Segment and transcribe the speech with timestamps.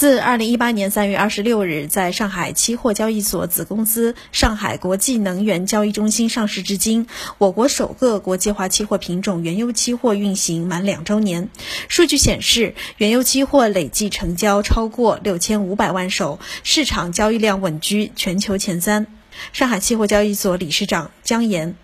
[0.00, 11.50] 自二零一八年三月二十六日在上海期货交易所子公司上海国际能源交易中心上市至今，我国首个国际化期货品种原油期货运行满两周年。
[11.88, 19.06] 数据显示，原油期货累计成交超过六千五百万手，市场交易量稳居全球前三。
[19.52, 21.74] 上海期货交易所理事长姜岩：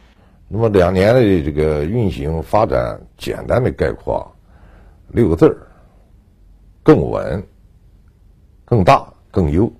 [0.48, 4.34] 那么两年的这个运行发展，简单的概括
[5.08, 5.68] 六个字儿：
[6.82, 7.46] 更稳。
[8.66, 9.72] 更大更优。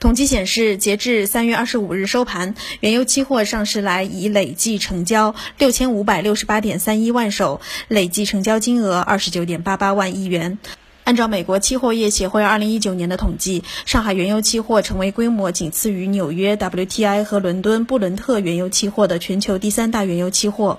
[0.00, 10.58] 统计显示，截至三月二十五日收盘，原油期货上市来已累计成交六千五百六十八点三一万手，累计成交金额二十九点八八万亿元。
[11.02, 20.78] 按照美国期货业协会二零一九年的统计，上海原油期货成为规模仅次于纽约 WTI 和伦敦布伦特原油期货的全球第三大原油期货。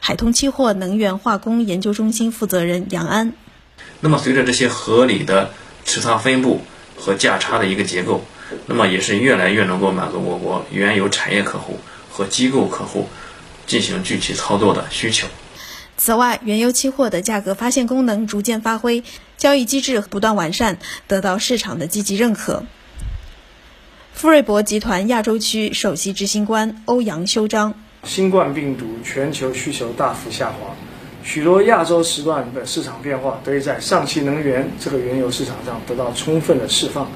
[0.00, 3.34] 海通期货能源化工研究中心负责人杨安：
[4.00, 5.50] 那么，随着这些合理的
[5.84, 6.62] 持仓分布。
[6.96, 8.24] 和价差的一个结构，
[8.66, 11.78] 那么也是越来越能够满足我国原油产业客户
[12.10, 13.08] 和机构客户
[13.66, 15.28] 进行具体操作的需求。
[15.96, 19.02] 此外，原油期货的价格发现功能逐渐发挥，
[19.38, 22.64] 交易机制不断完善，得到市场的积极认可。
[24.12, 30.74] 富瑞博集团亚洲区首席执行官欧阳修章：新冠病毒全球需求大幅下滑。
[31.26, 37.10] 许多亚洲时段的市场变化得以在上汽能源这个原油市场上得到充分的释放，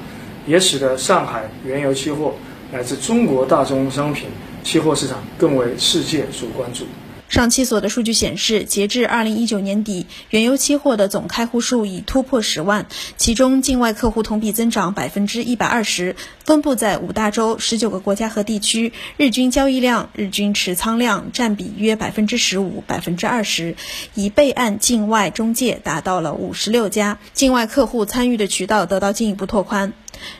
[0.45, 2.33] 也使得上海原油期货
[2.73, 4.27] 乃至中国大宗商品
[4.65, 6.83] 期货市场更为世界所关注。
[7.31, 23.77] 上期所的数据显示，截至二零一九年底，原油期货的总开户数已突破十万，其中境外客户同比增长百分之一百二十，分布在五大洲十九个国家和地区，日均交易量、日均持仓量占比约百分之十五、百分之二十，
[24.13, 29.93] 已备案境外中介达到了五十六家，境外客户参与的渠道得到进一步拓宽。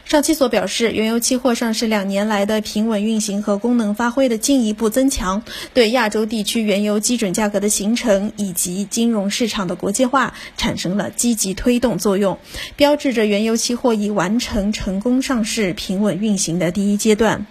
[0.05, 5.41] 上期所表示，原油期货上市两年来的平稳运行和功能发挥的进一步增强，
[5.73, 12.37] 对亚洲地区原油基准价格的形成以及金融市场的国际化产生了积极推动作用，
[12.75, 17.45] 标志着原油期货已完成成功上市、平稳运行的第一阶段。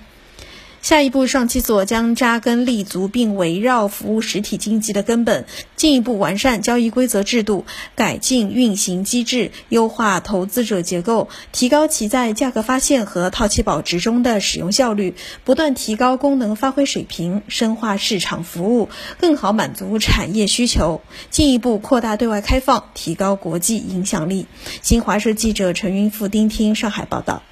[0.82, 5.44] 下一步，上期所将扎根立足并围绕服务实体经济的根本，
[5.76, 15.14] 进一步完善交易规则制度，改进运行机制，优化投资者结构，提高其在价格发现和套期保值中的使用效率，
[15.44, 18.88] 不断提高功能发挥水平，深化市场服务，
[19.18, 24.46] 更好满足产业需求，进一步扩大对外开放，提高国际影响力。
[24.80, 27.42] 新华社记者陈云富、丁听上海报道。